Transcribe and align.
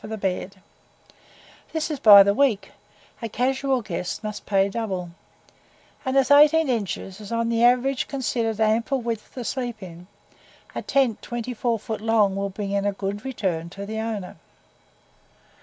for 0.01 0.07
the 0.07 0.17
bed; 0.17 0.59
this 1.73 1.91
is 1.91 1.99
by 1.99 2.23
the 2.23 2.33
week, 2.33 2.71
a 3.21 3.29
casual 3.29 3.83
guest 3.83 4.23
must 4.23 4.47
pay 4.47 4.67
double, 4.67 5.11
and 6.03 6.17
as 6.17 6.31
18 6.31 6.67
inches 6.69 7.21
is 7.21 7.31
on 7.31 7.51
an 7.51 7.61
average 7.61 8.07
considered 8.07 8.59
ample 8.59 8.99
width 8.99 9.35
to 9.35 9.43
sleep 9.43 9.83
in, 9.83 10.07
a 10.73 10.81
tent 10.81 11.21
24 11.21 11.77
feet 11.77 12.01
long 12.01 12.35
will 12.35 12.49
bring 12.49 12.71
in 12.71 12.83
a 12.83 12.91
good 12.93 13.23
return 13.23 13.69
to 13.69 13.85
the 13.85 13.99
owner. 13.99 14.37